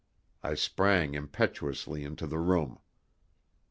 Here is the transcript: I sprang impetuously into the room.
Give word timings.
I 0.41 0.55
sprang 0.55 1.13
impetuously 1.13 2.03
into 2.03 2.25
the 2.25 2.39
room. 2.39 2.79